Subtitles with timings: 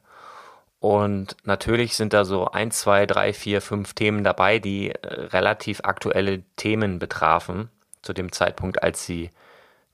[0.80, 5.80] Und natürlich sind da so ein, zwei, drei, vier, fünf Themen dabei, die äh, relativ
[5.82, 7.68] aktuelle Themen betrafen,
[8.02, 9.30] zu dem Zeitpunkt, als sie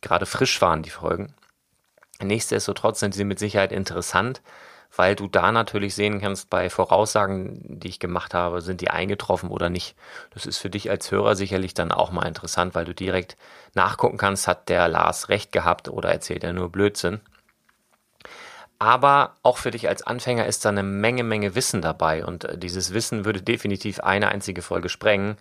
[0.02, 1.34] gerade frisch waren, die Folgen.
[2.22, 4.42] Nichtsdestotrotz sind sie mit Sicherheit interessant,
[4.96, 9.50] weil du da natürlich sehen kannst, bei Voraussagen, die ich gemacht habe, sind die eingetroffen
[9.50, 9.96] oder nicht.
[10.30, 13.36] Das ist für dich als Hörer sicherlich dann auch mal interessant, weil du direkt
[13.74, 17.20] nachgucken kannst, hat der Lars recht gehabt oder erzählt er nur Blödsinn.
[18.78, 22.58] Aber auch für dich als Anfänger ist da eine Menge, Menge Wissen dabei und äh,
[22.58, 25.36] dieses Wissen würde definitiv eine einzige Folge sprengen.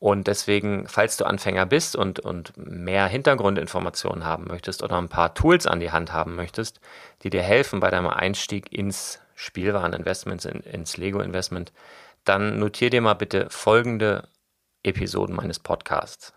[0.00, 5.34] Und deswegen, falls du Anfänger bist und, und mehr Hintergrundinformationen haben möchtest oder ein paar
[5.34, 6.80] Tools an die Hand haben möchtest,
[7.22, 11.72] die dir helfen bei deinem Einstieg ins Spielwareninvestment, in, ins Lego-Investment,
[12.24, 14.28] dann notier dir mal bitte folgende
[14.84, 16.32] Episoden meines Podcasts.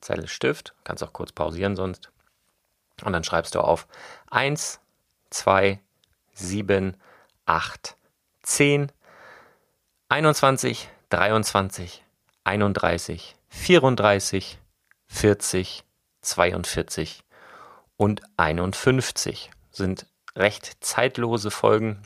[0.00, 2.10] Zettel, Stift, kannst auch kurz pausieren sonst.
[3.02, 3.88] Und dann schreibst du auf
[4.30, 4.80] 1,
[5.30, 5.80] 2,
[6.34, 6.96] 7,
[7.46, 7.96] 8,
[8.42, 8.92] 10,
[10.08, 12.02] 21, 23,
[12.44, 14.58] 31, 34,
[15.08, 15.84] 40,
[16.22, 17.22] 42
[17.98, 22.00] und 51 sind recht zeitlose Folgen.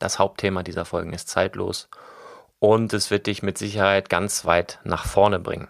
[0.00, 1.88] Das Hauptthema dieser Folgen ist zeitlos
[2.58, 5.68] und es wird dich mit Sicherheit ganz weit nach vorne bringen.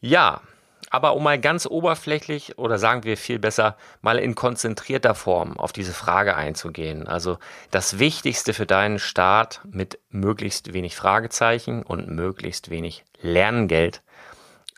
[0.00, 0.40] Ja,
[0.90, 5.72] aber um mal ganz oberflächlich oder sagen wir viel besser, mal in konzentrierter Form auf
[5.72, 7.06] diese Frage einzugehen.
[7.06, 7.38] Also
[7.70, 14.02] das Wichtigste für deinen Start mit möglichst wenig Fragezeichen und möglichst wenig Lerngeld,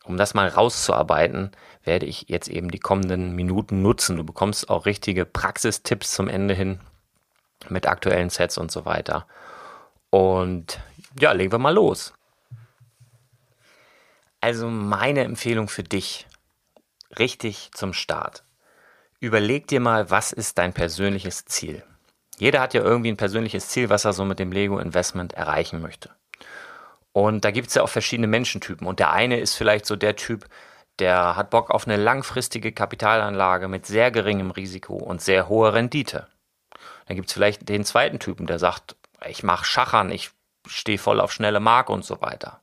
[0.05, 1.53] um das mal rauszuarbeiten,
[1.85, 4.17] werde ich jetzt eben die kommenden Minuten nutzen.
[4.17, 6.81] Du bekommst auch richtige Praxistipps zum Ende hin
[7.69, 9.27] mit aktuellen Sets und so weiter.
[10.11, 10.81] Und
[11.19, 12.13] ja, legen wir mal los.
[14.41, 16.27] Also meine Empfehlung für dich,
[17.19, 18.45] richtig zum Start.
[19.19, 21.83] Überleg dir mal, was ist dein persönliches Ziel?
[22.39, 25.83] Jeder hat ja irgendwie ein persönliches Ziel, was er so mit dem Lego Investment erreichen
[25.83, 26.11] möchte.
[27.13, 28.87] Und da gibt es ja auch verschiedene Menschentypen.
[28.87, 30.47] Und der eine ist vielleicht so der Typ,
[31.01, 36.29] der hat Bock auf eine langfristige Kapitalanlage mit sehr geringem Risiko und sehr hoher Rendite.
[37.07, 38.97] Dann gibt es vielleicht den zweiten Typen, der sagt,
[39.29, 40.31] ich mache Schachern, ich
[40.67, 42.63] stehe voll auf schnelle Mark und so weiter.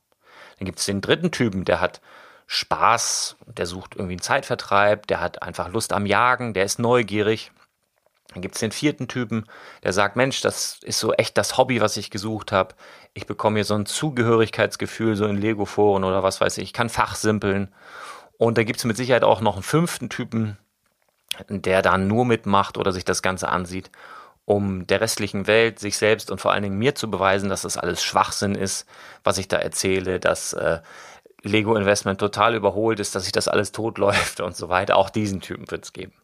[0.58, 2.00] Dann gibt es den dritten Typen, der hat
[2.46, 7.52] Spaß, der sucht irgendwie einen Zeitvertreib, der hat einfach Lust am Jagen, der ist neugierig.
[8.32, 9.46] Dann gibt es den vierten Typen,
[9.82, 12.74] der sagt, Mensch, das ist so echt das Hobby, was ich gesucht habe.
[13.14, 16.64] Ich bekomme hier so ein Zugehörigkeitsgefühl, so in Lego-Foren oder was weiß ich.
[16.64, 17.74] Ich kann fachsimpeln.
[18.36, 20.58] Und da gibt es mit Sicherheit auch noch einen fünften Typen,
[21.48, 23.90] der da nur mitmacht oder sich das Ganze ansieht
[24.48, 27.76] um der restlichen Welt, sich selbst und vor allen Dingen mir zu beweisen, dass das
[27.76, 28.88] alles Schwachsinn ist,
[29.22, 30.80] was ich da erzähle, dass äh,
[31.42, 34.96] Lego Investment total überholt ist, dass sich das alles totläuft und so weiter.
[34.96, 36.14] Auch diesen Typen wird es geben.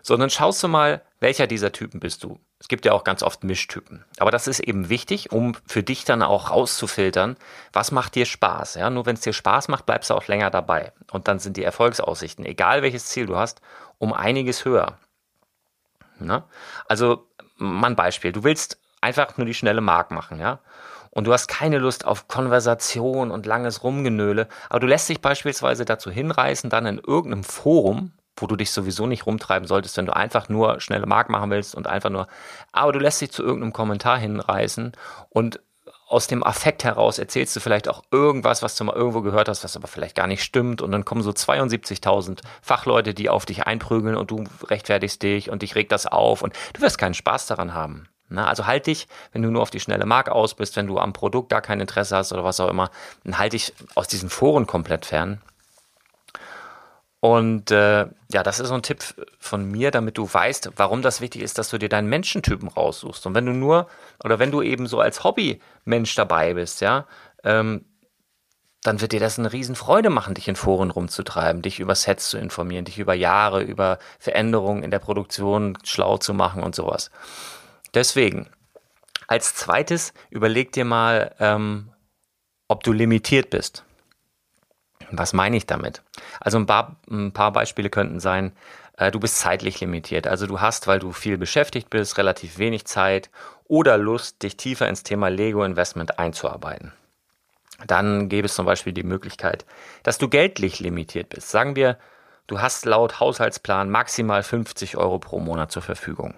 [0.00, 2.40] So, dann schaust du mal, welcher dieser Typen bist du.
[2.58, 4.06] Es gibt ja auch ganz oft Mischtypen.
[4.18, 7.36] Aber das ist eben wichtig, um für dich dann auch rauszufiltern,
[7.74, 8.76] was macht dir Spaß.
[8.76, 8.88] Ja?
[8.88, 10.94] Nur wenn es dir Spaß macht, bleibst du auch länger dabei.
[11.12, 13.60] Und dann sind die Erfolgsaussichten, egal welches Ziel du hast,
[13.98, 14.96] um einiges höher.
[16.20, 16.48] Na?
[16.86, 17.29] Also
[17.60, 18.32] mal ein Beispiel.
[18.32, 20.60] Du willst einfach nur die schnelle Mark machen, ja?
[21.12, 25.84] Und du hast keine Lust auf Konversation und langes Rumgenöle, aber du lässt dich beispielsweise
[25.84, 30.14] dazu hinreißen, dann in irgendeinem Forum, wo du dich sowieso nicht rumtreiben solltest, wenn du
[30.14, 32.28] einfach nur schnelle Mark machen willst und einfach nur,
[32.72, 34.92] aber du lässt dich zu irgendeinem Kommentar hinreißen
[35.30, 35.60] und
[36.10, 39.62] aus dem Affekt heraus erzählst du vielleicht auch irgendwas, was du mal irgendwo gehört hast,
[39.62, 40.82] was aber vielleicht gar nicht stimmt.
[40.82, 45.62] Und dann kommen so 72.000 Fachleute, die auf dich einprügeln und du rechtfertigst dich und
[45.62, 48.08] dich regt das auf und du wirst keinen Spaß daran haben.
[48.28, 50.98] Na, also halt dich, wenn du nur auf die schnelle Mark aus bist, wenn du
[50.98, 52.90] am Produkt gar kein Interesse hast oder was auch immer,
[53.24, 55.40] dann halt dich aus diesen Foren komplett fern.
[57.20, 59.04] Und äh, ja, das ist so ein Tipp
[59.38, 63.26] von mir, damit du weißt, warum das wichtig ist, dass du dir deinen Menschentypen raussuchst.
[63.26, 63.88] Und wenn du nur,
[64.24, 67.06] oder wenn du eben so als Hobby-Mensch dabei bist, ja,
[67.44, 67.84] ähm,
[68.82, 72.38] dann wird dir das eine Riesenfreude machen, dich in Foren rumzutreiben, dich über Sets zu
[72.38, 77.10] informieren, dich über Jahre, über Veränderungen in der Produktion schlau zu machen und sowas.
[77.92, 78.48] Deswegen,
[79.26, 81.92] als zweites, überleg dir mal, ähm,
[82.68, 83.84] ob du limitiert bist.
[85.12, 86.02] Was meine ich damit?
[86.40, 88.52] Also ein paar, ein paar Beispiele könnten sein,
[88.96, 90.26] äh, du bist zeitlich limitiert.
[90.26, 93.30] Also du hast, weil du viel beschäftigt bist, relativ wenig Zeit
[93.64, 96.92] oder Lust, dich tiefer ins Thema Lego Investment einzuarbeiten.
[97.86, 99.64] Dann gäbe es zum Beispiel die Möglichkeit,
[100.02, 101.50] dass du geldlich limitiert bist.
[101.50, 101.96] Sagen wir,
[102.46, 106.34] du hast laut Haushaltsplan maximal 50 Euro pro Monat zur Verfügung.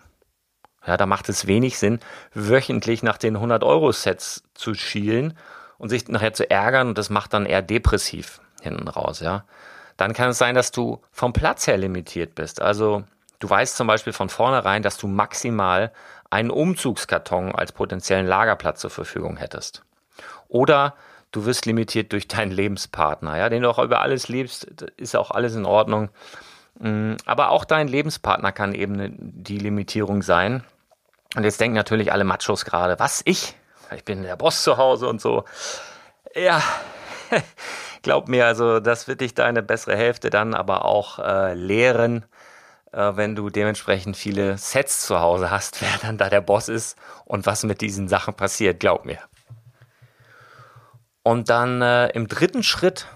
[0.86, 2.00] Ja, da macht es wenig Sinn,
[2.32, 5.36] wöchentlich nach den 100 Euro Sets zu schielen
[5.78, 9.44] und sich nachher zu ärgern und das macht dann eher depressiv hinten raus, ja.
[9.98, 12.62] Dann kann es sein, dass du vom Platz her limitiert bist.
[12.62, 13.04] Also
[13.42, 15.90] Du weißt zum Beispiel von vornherein, dass du maximal
[16.30, 19.82] einen Umzugskarton als potenziellen Lagerplatz zur Verfügung hättest.
[20.46, 20.94] Oder
[21.32, 24.66] du wirst limitiert durch deinen Lebenspartner, ja, den du auch über alles liebst,
[24.96, 26.10] ist auch alles in Ordnung.
[26.78, 30.62] Mm, aber auch dein Lebenspartner kann eben die Limitierung sein.
[31.34, 33.56] Und jetzt denken natürlich alle Machos gerade, was ich?
[33.92, 35.46] Ich bin der Boss zu Hause und so.
[36.36, 36.62] Ja,
[38.02, 42.24] glaub mir, also das wird dich deine bessere Hälfte dann aber auch äh, lehren,
[42.92, 46.96] äh, wenn du dementsprechend viele Sets zu Hause hast, wer dann da der Boss ist
[47.24, 49.18] und was mit diesen Sachen passiert, glaub mir.
[51.22, 53.06] Und dann äh, im dritten Schritt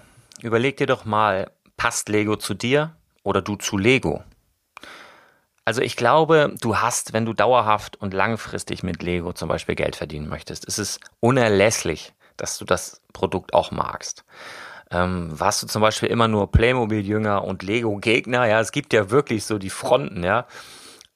[0.41, 4.23] überleg dir doch mal, passt Lego zu dir oder du zu Lego?
[5.65, 9.97] Also ich glaube, du hast, wenn du dauerhaft und langfristig mit Lego zum Beispiel Geld
[9.97, 14.23] verdienen möchtest, ist es unerlässlich, dass du das Produkt auch magst.
[14.91, 18.45] Ähm, warst du zum Beispiel immer nur Playmobil-Jünger und Lego-Gegner?
[18.45, 20.47] Ja, es gibt ja wirklich so die Fronten, ja.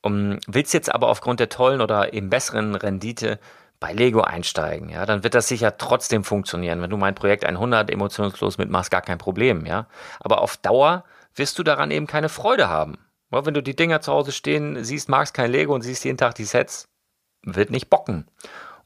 [0.01, 3.40] Um, willst jetzt aber aufgrund der tollen oder eben besseren Rendite
[3.80, 6.82] bei Lego einsteigen, ja, dann wird das sicher trotzdem funktionieren.
[6.82, 9.88] Wenn du mein Projekt 100 emotionslos mitmachst, gar kein Problem, ja.
[10.20, 11.04] Aber auf Dauer
[11.36, 12.98] wirst du daran eben keine Freude haben.
[13.32, 16.18] Ja, wenn du die Dinger zu Hause stehen siehst, magst kein Lego und siehst jeden
[16.18, 16.90] Tag die Sets,
[17.44, 18.28] wird nicht bocken.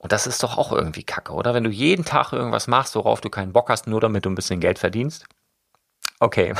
[0.05, 1.55] Und das ist doch auch irgendwie kacke, oder?
[1.55, 4.35] Wenn du jeden Tag irgendwas machst, worauf du keinen Bock hast, nur damit du ein
[4.35, 5.25] bisschen Geld verdienst.
[6.19, 6.53] Okay.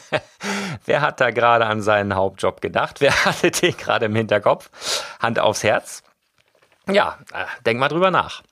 [0.86, 3.02] Wer hat da gerade an seinen Hauptjob gedacht?
[3.02, 4.70] Wer hatte den gerade im Hinterkopf?
[5.20, 6.02] Hand aufs Herz.
[6.88, 8.42] Ja, äh, denk mal drüber nach.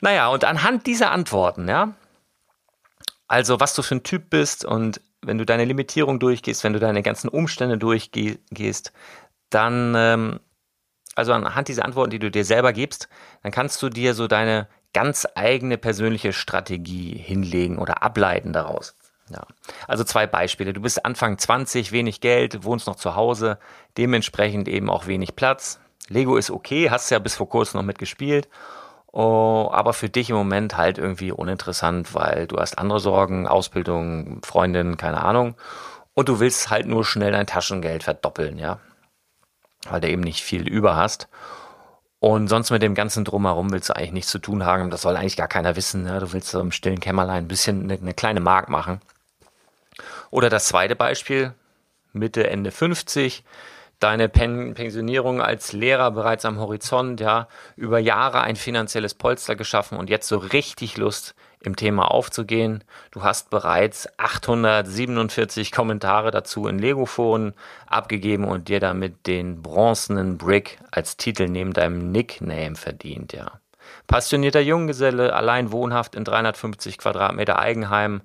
[0.00, 1.94] Naja, und anhand dieser Antworten, ja,
[3.28, 6.80] also was du für ein Typ bist und wenn du deine Limitierung durchgehst, wenn du
[6.80, 8.92] deine ganzen Umstände durchgehst,
[9.50, 10.40] dann ähm,
[11.20, 13.08] also anhand dieser Antworten, die du dir selber gibst,
[13.42, 18.96] dann kannst du dir so deine ganz eigene persönliche Strategie hinlegen oder ableiten daraus.
[19.28, 19.46] Ja.
[19.86, 20.72] Also zwei Beispiele.
[20.72, 23.58] Du bist Anfang 20, wenig Geld, wohnst noch zu Hause,
[23.98, 25.78] dementsprechend eben auch wenig Platz.
[26.08, 28.48] Lego ist okay, hast ja bis vor kurzem noch mitgespielt.
[29.12, 34.40] Oh, aber für dich im Moment halt irgendwie uninteressant, weil du hast andere Sorgen, Ausbildung,
[34.42, 35.54] Freundin, keine Ahnung.
[36.14, 38.80] Und du willst halt nur schnell dein Taschengeld verdoppeln, ja
[39.88, 41.28] weil du eben nicht viel über hast.
[42.18, 44.90] Und sonst mit dem ganzen Drumherum willst du eigentlich nichts zu tun haben.
[44.90, 46.02] Das soll eigentlich gar keiner wissen.
[46.02, 46.20] Ne?
[46.20, 49.00] Du willst so im stillen Kämmerlein ein bisschen eine, eine kleine Mark machen.
[50.30, 51.54] Oder das zweite Beispiel,
[52.12, 53.42] Mitte, Ende 50,
[54.00, 59.98] deine Pen Pensionierung als Lehrer bereits am Horizont, ja, über Jahre ein finanzielles Polster geschaffen
[59.98, 62.82] und jetzt so richtig Lust, im Thema aufzugehen.
[63.10, 67.54] Du hast bereits 847 Kommentare dazu in Lego-Foren
[67.86, 73.60] abgegeben und dir damit den bronzenen Brick als Titel neben deinem Nickname verdient, ja.
[74.06, 78.22] Passionierter Junggeselle, allein wohnhaft in 350 Quadratmeter Eigenheim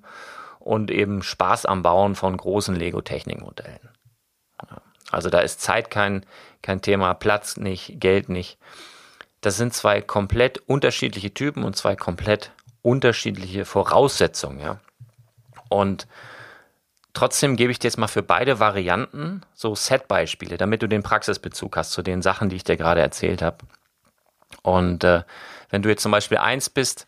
[0.60, 3.90] und eben Spaß am Bauen von großen Lego-Technikmodellen.
[5.12, 6.26] Also da ist Zeit kein,
[6.62, 8.58] kein Thema, Platz nicht, Geld nicht.
[9.42, 12.52] Das sind zwei komplett unterschiedliche Typen und zwei komplett
[12.86, 14.80] unterschiedliche Voraussetzungen, ja.
[15.70, 16.08] Und
[17.14, 21.76] trotzdem gebe ich dir jetzt mal für beide Varianten so Set-Beispiele, damit du den Praxisbezug
[21.76, 23.58] hast zu den Sachen, die ich dir gerade erzählt habe.
[24.62, 25.24] Und äh,
[25.72, 27.08] wenn du jetzt zum Beispiel eins bist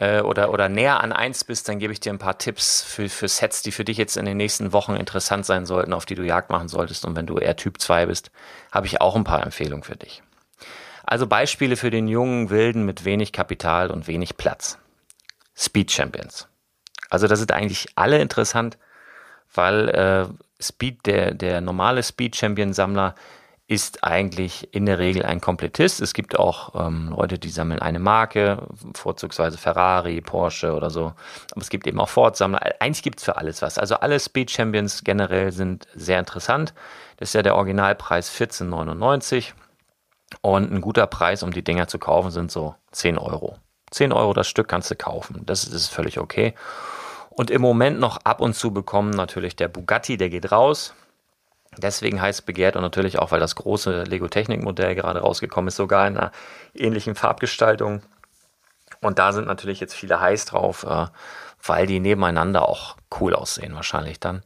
[0.00, 3.10] äh, oder, oder näher an eins bist, dann gebe ich dir ein paar Tipps für,
[3.10, 6.14] für Sets, die für dich jetzt in den nächsten Wochen interessant sein sollten, auf die
[6.14, 7.04] du Jagd machen solltest.
[7.04, 8.30] Und wenn du eher Typ 2 bist,
[8.72, 10.22] habe ich auch ein paar Empfehlungen für dich.
[11.04, 14.78] Also Beispiele für den jungen Wilden mit wenig Kapital und wenig Platz.
[15.58, 16.46] Speed Champions.
[17.10, 18.78] Also das sind eigentlich alle interessant,
[19.52, 20.26] weil äh,
[20.62, 23.14] Speed, der, der normale Speed Champion Sammler
[23.66, 26.00] ist eigentlich in der Regel ein Komplettist.
[26.00, 31.12] Es gibt auch ähm, Leute, die sammeln eine Marke, vorzugsweise Ferrari, Porsche oder so.
[31.50, 32.60] Aber es gibt eben auch Ford-Sammler.
[32.80, 33.78] Eigentlich gibt es für alles was.
[33.78, 36.72] Also alle Speed Champions generell sind sehr interessant.
[37.18, 39.52] Das ist ja der Originalpreis 14,99.
[40.40, 43.58] Und ein guter Preis, um die Dinger zu kaufen, sind so 10 Euro.
[43.90, 45.42] 10 Euro das Stück kannst du kaufen.
[45.44, 46.54] Das ist völlig okay.
[47.30, 50.94] Und im Moment noch ab und zu bekommen natürlich der Bugatti, der geht raus.
[51.76, 55.76] Deswegen heißt begehrt und natürlich auch, weil das große Lego Technik Modell gerade rausgekommen ist,
[55.76, 56.32] sogar in einer
[56.74, 58.02] ähnlichen Farbgestaltung.
[59.00, 61.06] Und da sind natürlich jetzt viele heiß drauf, äh,
[61.62, 64.42] weil die nebeneinander auch cool aussehen wahrscheinlich dann.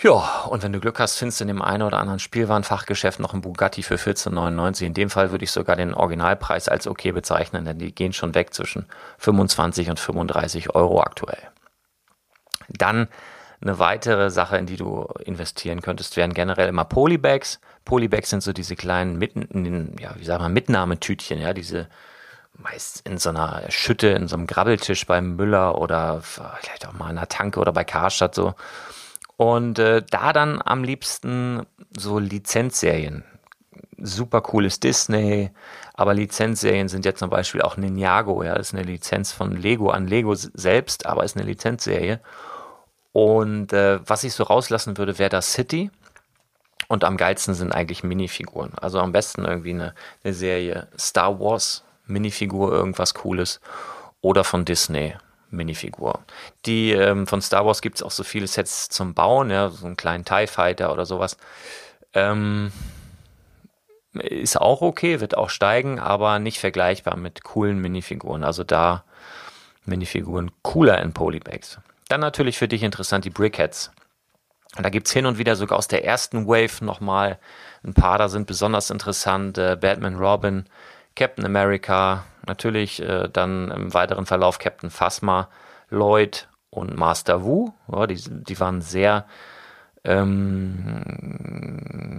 [0.00, 3.32] Ja, und wenn du Glück hast, findest du in dem einen oder anderen Spielwarenfachgeschäft noch
[3.32, 4.86] einen Bugatti für 14,99.
[4.86, 8.34] In dem Fall würde ich sogar den Originalpreis als okay bezeichnen, denn die gehen schon
[8.36, 8.86] weg zwischen
[9.18, 11.42] 25 und 35 Euro aktuell.
[12.68, 13.08] Dann
[13.60, 17.58] eine weitere Sache, in die du investieren könntest, wären generell immer Polybags.
[17.84, 21.88] Polybags sind so diese kleinen Mitten, ja, wie sagen wir, Mitnahmetütchen, ja, diese
[22.52, 27.10] meist in so einer Schütte, in so einem Grabbeltisch beim Müller oder vielleicht auch mal
[27.10, 28.54] in einer Tanke oder bei Karstadt so
[29.38, 31.64] Und äh, da dann am liebsten
[31.96, 33.22] so Lizenzserien.
[33.96, 35.52] Super cooles Disney,
[35.94, 39.90] aber Lizenzserien sind ja zum Beispiel auch Ninjago, ja, das ist eine Lizenz von Lego
[39.90, 42.20] an Lego selbst, aber ist eine Lizenzserie.
[43.12, 45.92] Und äh, was ich so rauslassen würde, wäre das City.
[46.88, 48.72] Und am geilsten sind eigentlich Minifiguren.
[48.80, 53.60] Also am besten irgendwie eine, eine Serie Star Wars Minifigur, irgendwas Cooles.
[54.20, 55.14] Oder von Disney
[55.50, 56.20] Minifigur.
[56.66, 59.86] Die ähm, von Star Wars gibt es auch so viele Sets zum Bauen, ja, so
[59.86, 61.36] einen kleinen TIE Fighter oder sowas.
[62.14, 62.72] Ähm,
[64.14, 68.44] ist auch okay, wird auch steigen, aber nicht vergleichbar mit coolen Minifiguren.
[68.44, 69.04] Also da
[69.84, 71.78] Minifiguren cooler in Polybags.
[72.08, 73.90] Dann natürlich für dich interessant die Brickheads.
[74.76, 77.38] Und da gibt es hin und wieder sogar aus der ersten Wave nochmal
[77.84, 79.56] ein paar, da sind besonders interessant.
[79.58, 80.66] Äh, Batman Robin,
[81.16, 85.48] Captain America, natürlich äh, dann im weiteren Verlauf Captain Phasma,
[85.90, 87.72] Lloyd und Master Wu.
[87.90, 89.26] Ja, die, die waren sehr
[90.04, 91.04] ähm,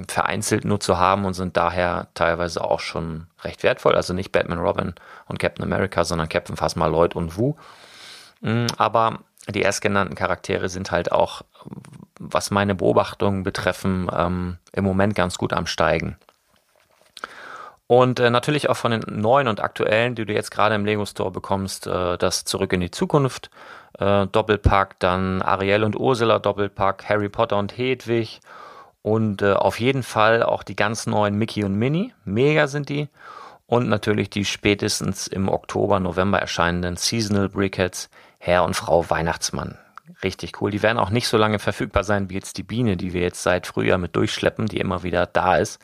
[0.07, 3.95] vereinzelt nur zu haben und sind daher teilweise auch schon recht wertvoll.
[3.95, 4.93] Also nicht Batman Robin
[5.27, 7.55] und Captain America, sondern Captain Phasma, Lloyd und Wu.
[8.41, 11.41] Mm, aber die erstgenannten Charaktere sind halt auch,
[12.19, 16.17] was meine Beobachtungen betreffen, ähm, im Moment ganz gut am Steigen.
[17.91, 21.07] Und äh, natürlich auch von den neuen und aktuellen, die du jetzt gerade im Lego
[21.07, 23.49] Store bekommst, äh, das Zurück in die Zukunft
[23.97, 28.41] äh, Doppelpack, dann Ariel und Ursula Doppelpack, Harry Potter und Hedwig
[29.01, 32.13] und äh, auf jeden Fall auch die ganz neuen Mickey und Minnie.
[32.25, 33.09] Mega sind die.
[33.65, 39.79] Und natürlich die spätestens im Oktober, November erscheinenden Seasonal Brickheads Herr und Frau Weihnachtsmann.
[40.23, 40.69] Richtig cool.
[40.69, 43.41] Die werden auch nicht so lange verfügbar sein wie jetzt die Biene, die wir jetzt
[43.41, 45.79] seit Frühjahr mit durchschleppen, die immer wieder da ist.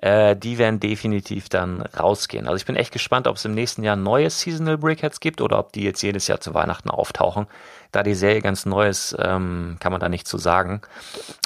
[0.00, 2.46] Äh, die werden definitiv dann rausgehen.
[2.46, 5.58] Also ich bin echt gespannt, ob es im nächsten Jahr neue Seasonal Brickheads gibt oder
[5.58, 7.46] ob die jetzt jedes Jahr zu Weihnachten auftauchen.
[7.92, 10.80] Da die Serie ganz neu ist, ähm, kann man da nicht zu sagen.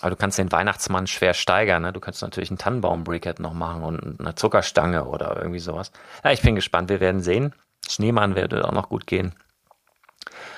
[0.03, 1.83] Aber du kannst den Weihnachtsmann schwer steigern.
[1.83, 1.93] Ne?
[1.93, 5.91] Du kannst natürlich einen Tannenbaum-Brickhead noch machen und eine Zuckerstange oder irgendwie sowas.
[6.23, 6.91] Ja, ich bin gespannt.
[6.91, 7.55] Wir werden sehen.
[7.89, 9.35] Schneemann wird auch noch gut gehen.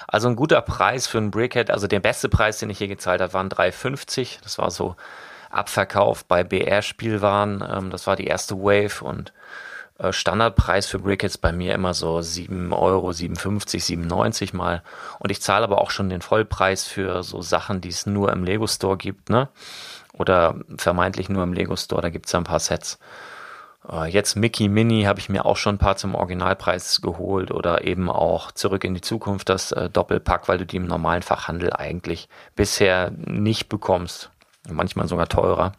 [0.07, 1.70] Also ein guter Preis für ein Brickhead.
[1.70, 4.42] Also der beste Preis, den ich hier gezahlt habe, waren 3,50.
[4.42, 4.97] Das war so
[5.57, 7.64] Abverkauf bei BR-Spielwaren.
[7.69, 9.33] Ähm, das war die erste Wave und
[9.99, 14.83] äh, Standardpreis für Brickheads bei mir immer so 7 Euro, 57, 97 mal.
[15.19, 18.45] Und ich zahle aber auch schon den Vollpreis für so Sachen, die es nur im
[18.45, 19.49] Lego Store gibt, ne?
[20.12, 22.99] Oder vermeintlich nur im Lego Store, da gibt es ja ein paar Sets.
[23.90, 27.85] Äh, jetzt Mickey Mini habe ich mir auch schon ein paar zum Originalpreis geholt oder
[27.85, 31.73] eben auch zurück in die Zukunft das äh, Doppelpack, weil du die im normalen Fachhandel
[31.73, 34.31] eigentlich bisher nicht bekommst.
[34.68, 35.72] Manchmal sogar teurer.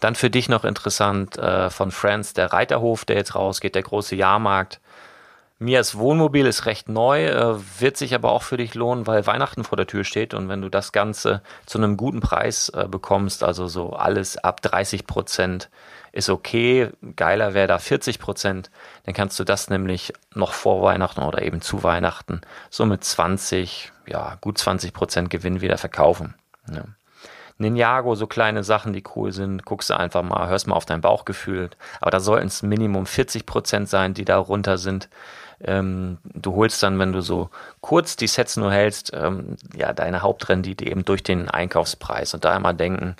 [0.00, 4.14] Dann für dich noch interessant äh, von Friends der Reiterhof, der jetzt rausgeht, der große
[4.14, 4.80] Jahrmarkt.
[5.58, 9.64] Mias Wohnmobil ist recht neu, äh, wird sich aber auch für dich lohnen, weil Weihnachten
[9.64, 13.42] vor der Tür steht und wenn du das Ganze zu einem guten Preis äh, bekommst,
[13.42, 15.70] also so alles ab 30 Prozent
[16.12, 18.70] ist okay, geiler wäre da 40 Prozent,
[19.04, 23.92] dann kannst du das nämlich noch vor Weihnachten oder eben zu Weihnachten so mit 20,
[24.06, 26.34] ja gut 20 Prozent Gewinn wieder verkaufen.
[26.70, 26.84] Ja.
[27.58, 31.00] Ninjago, so kleine Sachen, die cool sind, guckst du einfach mal, hörst mal auf dein
[31.00, 31.70] Bauchgefühl.
[32.00, 35.08] Aber da sollten es Minimum 40 Prozent sein, die da runter sind.
[35.60, 37.48] Ähm, du holst dann, wenn du so
[37.80, 42.34] kurz die Sets nur hältst, ähm, ja, deine Hauptrendite eben durch den Einkaufspreis.
[42.34, 43.16] Und da immer denken,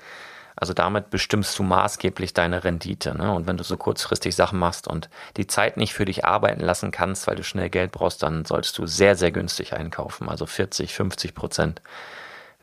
[0.57, 3.17] also damit bestimmst du maßgeblich deine Rendite.
[3.17, 3.33] Ne?
[3.33, 6.91] Und wenn du so kurzfristig Sachen machst und die Zeit nicht für dich arbeiten lassen
[6.91, 10.29] kannst, weil du schnell Geld brauchst, dann solltest du sehr, sehr günstig einkaufen.
[10.29, 11.83] Also 40, 50 Prozent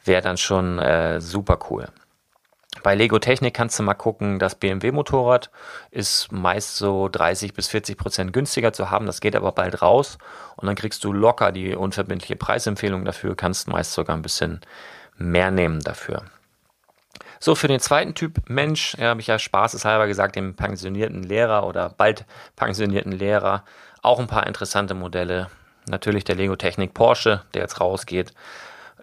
[0.04, 1.88] wäre dann schon äh, super cool.
[2.82, 5.52] Bei Lego Technik kannst du mal gucken, das BMW Motorrad
[5.92, 9.06] ist meist so 30 bis 40 Prozent günstiger zu haben.
[9.06, 10.18] Das geht aber bald raus
[10.56, 14.62] und dann kriegst du locker die unverbindliche Preisempfehlung dafür, kannst meist sogar ein bisschen
[15.18, 16.24] mehr nehmen dafür.
[17.40, 21.68] So, für den zweiten Typ Mensch, ja, habe ich ja spaßeshalber gesagt, dem pensionierten Lehrer
[21.68, 23.64] oder bald pensionierten Lehrer,
[24.02, 25.50] auch ein paar interessante Modelle.
[25.88, 28.34] Natürlich der Lego Technik Porsche, der jetzt rausgeht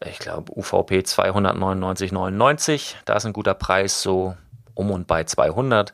[0.05, 2.95] ich glaube, UVP 299,99.
[3.05, 4.37] Da ist ein guter Preis, so
[4.75, 5.93] um und bei 200.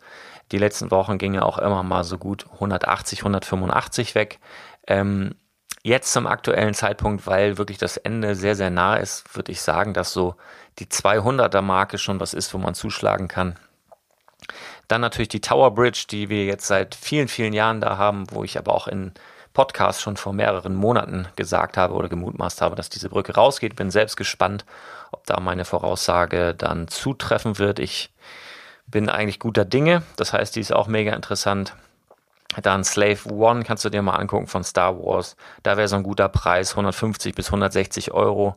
[0.52, 4.38] Die letzten Wochen gingen auch immer mal so gut 180, 185 weg.
[4.86, 5.34] Ähm,
[5.82, 9.92] jetzt zum aktuellen Zeitpunkt, weil wirklich das Ende sehr, sehr nah ist, würde ich sagen,
[9.92, 10.36] dass so
[10.78, 13.56] die 200er Marke schon was ist, wo man zuschlagen kann.
[14.86, 18.44] Dann natürlich die Tower Bridge, die wir jetzt seit vielen, vielen Jahren da haben, wo
[18.44, 19.12] ich aber auch in
[19.56, 23.74] Podcast schon vor mehreren Monaten gesagt habe oder gemutmaßt habe, dass diese Brücke rausgeht.
[23.74, 24.66] Bin selbst gespannt,
[25.12, 27.78] ob da meine Voraussage dann zutreffen wird.
[27.78, 28.12] Ich
[28.86, 30.02] bin eigentlich guter Dinge.
[30.16, 31.74] Das heißt, die ist auch mega interessant.
[32.60, 35.36] Dann Slave One kannst du dir mal angucken von Star Wars.
[35.62, 38.56] Da wäre so ein guter Preis, 150 bis 160 Euro.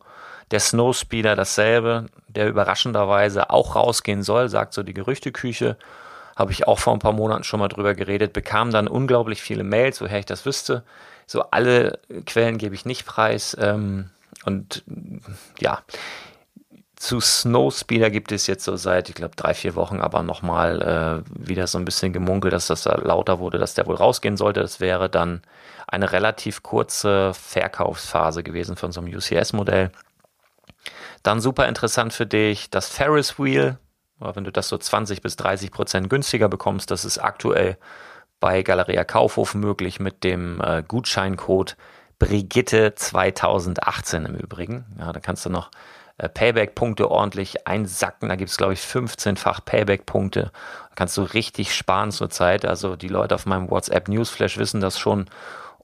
[0.52, 5.78] Der Snowspeeder dasselbe, der überraschenderweise auch rausgehen soll, sagt so die Gerüchteküche.
[6.40, 9.66] Habe ich auch vor ein paar Monaten schon mal drüber geredet, bekam dann unglaublich viele
[9.66, 10.84] Mails, woher ich das wüsste.
[11.28, 13.58] So alle Quellen gebe ich nicht preis.
[13.60, 14.10] Ähm,
[14.46, 14.84] und
[15.60, 15.84] ja,
[16.96, 21.48] zu Snowspeeder gibt es jetzt so seit, ich glaube, drei, vier Wochen aber nochmal äh,
[21.48, 24.62] wieder so ein bisschen gemunkelt, dass das da lauter wurde, dass der wohl rausgehen sollte.
[24.62, 25.42] Das wäre dann
[25.88, 29.92] eine relativ kurze Verkaufsphase gewesen von so einem UCS-Modell.
[31.22, 33.78] Dann super interessant für dich das Ferris Wheel.
[34.20, 37.78] Wenn du das so 20 bis 30 Prozent günstiger bekommst, das ist aktuell
[38.40, 41.76] bei Galeria Kaufhof möglich mit dem äh, Gutscheincode
[42.20, 44.86] Brigitte 2018 im Übrigen.
[45.00, 45.72] Ja, da kannst du noch
[46.18, 48.30] äh, Payback-Punkte ordentlich einsacken.
[48.30, 50.52] Da gibt es, glaube ich, 15-fach Payback-Punkte.
[50.52, 52.66] Da kannst du richtig sparen zurzeit.
[52.66, 55.30] Also die Leute auf meinem WhatsApp-Newsflash wissen das schon.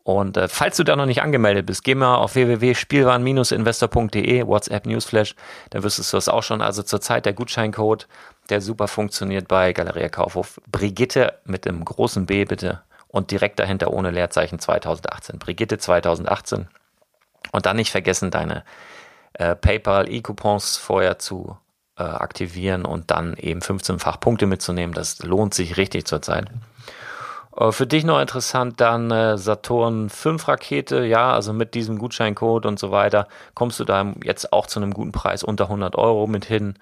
[0.06, 5.34] Und äh, falls du da noch nicht angemeldet bist, geh mal auf www.spielwaren-investor.de, WhatsApp Newsflash,
[5.72, 6.62] dann wüsstest du das auch schon.
[6.62, 8.08] Also zurzeit der Gutscheincode,
[8.52, 10.62] der super funktioniert bei Galeria Kaufhof.
[10.72, 15.40] Brigitte mit dem großen B bitte und direkt dahinter ohne Leerzeichen 2018.
[15.40, 16.68] Brigitte 2018.
[17.52, 18.64] Und dann nicht vergessen, deine
[19.34, 21.58] äh, PayPal E-Coupons vorher zu
[21.98, 24.94] äh, aktivieren und dann eben 15-fach Punkte mitzunehmen.
[24.94, 26.46] Das lohnt sich richtig zurzeit.
[26.46, 26.75] Äh,
[27.72, 32.80] für dich noch interessant dann äh, Saturn 5 Rakete, ja, also mit diesem Gutscheincode und
[32.80, 36.46] so weiter kommst du da jetzt auch zu einem guten Preis unter 100 Euro mit
[36.46, 36.76] hin.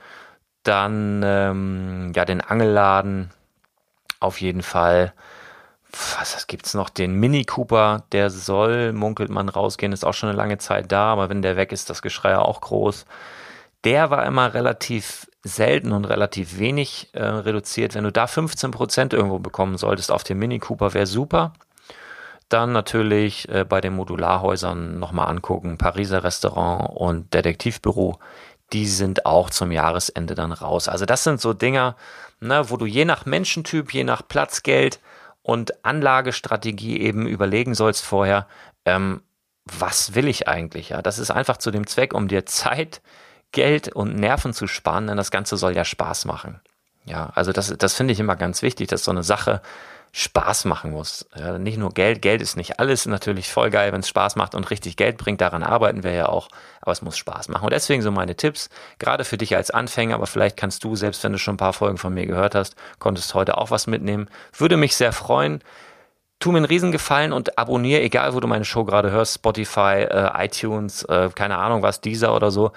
[0.64, 3.32] Dann ähm, ja den Angelladen
[4.20, 5.14] auf jeden Fall
[5.94, 6.90] was, was gibt's noch?
[6.90, 11.12] Den Mini Cooper, der soll, munkelt man, rausgehen, ist auch schon eine lange Zeit da,
[11.12, 13.06] aber wenn der weg ist, das Geschrei auch groß.
[13.84, 17.96] Der war immer relativ selten und relativ wenig äh, reduziert.
[17.96, 21.54] Wenn du da 15% irgendwo bekommen solltest auf dem Mini Cooper, wäre super.
[22.50, 25.78] Dann natürlich äh, bei den Modularhäusern nochmal angucken.
[25.78, 28.20] Pariser Restaurant und Detektivbüro,
[28.72, 30.88] die sind auch zum Jahresende dann raus.
[30.88, 31.98] Also das sind so Dinger,
[32.40, 35.00] ne, wo du je nach Menschentyp, je nach Platzgeld
[35.42, 38.48] und Anlagestrategie eben überlegen sollst vorher,
[38.86, 39.22] ähm,
[39.66, 40.90] was will ich eigentlich?
[40.90, 43.02] Ja, das ist einfach zu dem Zweck, um dir Zeit,
[43.54, 46.60] Geld und Nerven zu sparen, denn das Ganze soll ja Spaß machen.
[47.06, 49.62] Ja, also das, das finde ich immer ganz wichtig, dass so eine Sache
[50.16, 51.26] Spaß machen muss.
[51.36, 54.54] Ja, nicht nur Geld, Geld ist nicht alles, natürlich voll geil, wenn es Spaß macht
[54.54, 56.50] und richtig Geld bringt, daran arbeiten wir ja auch,
[56.82, 57.64] aber es muss Spaß machen.
[57.64, 61.24] Und deswegen so meine Tipps, gerade für dich als Anfänger, aber vielleicht kannst du, selbst
[61.24, 64.30] wenn du schon ein paar Folgen von mir gehört hast, konntest heute auch was mitnehmen.
[64.56, 65.64] Würde mich sehr freuen.
[66.38, 70.46] Tu mir einen Riesengefallen und abonniere, egal wo du meine Show gerade hörst, Spotify, äh,
[70.46, 72.72] iTunes, äh, keine Ahnung was, dieser oder so.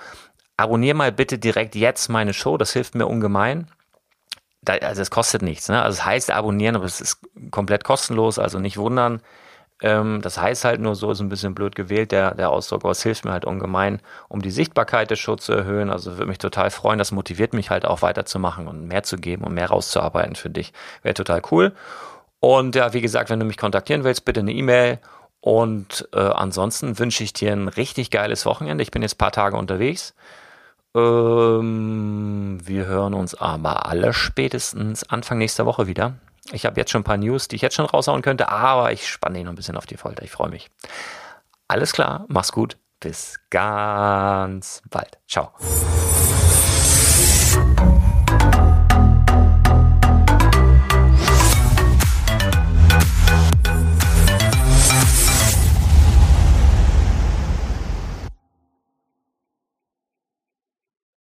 [0.56, 3.68] Abonniere mal bitte direkt jetzt meine Show, das hilft mir ungemein
[4.66, 5.68] da, also es kostet nichts.
[5.68, 5.80] Ne?
[5.80, 9.20] Also es heißt abonnieren, aber es ist komplett kostenlos, also nicht wundern.
[9.82, 12.90] Ähm, das heißt halt nur so, ist ein bisschen blöd gewählt, der, der Ausdruck, aber
[12.90, 15.90] es hilft mir halt ungemein, um die Sichtbarkeit des Shows zu erhöhen.
[15.90, 19.44] Also würde mich total freuen, das motiviert mich halt auch weiterzumachen und mehr zu geben
[19.44, 20.72] und mehr rauszuarbeiten für dich.
[21.02, 21.72] Wäre total cool.
[22.40, 24.98] Und ja, wie gesagt, wenn du mich kontaktieren willst, bitte eine E-Mail.
[25.40, 28.82] Und äh, ansonsten wünsche ich dir ein richtig geiles Wochenende.
[28.82, 30.14] Ich bin jetzt ein paar Tage unterwegs.
[30.96, 36.14] Ähm, wir hören uns aber alle spätestens Anfang nächster Woche wieder.
[36.52, 39.08] Ich habe jetzt schon ein paar News, die ich jetzt schon raushauen könnte, aber ich
[39.08, 40.22] spanne ihn noch ein bisschen auf die Folter.
[40.22, 40.70] Ich freue mich.
[41.68, 42.78] Alles klar, mach's gut.
[43.00, 45.18] Bis ganz bald.
[45.28, 45.52] Ciao.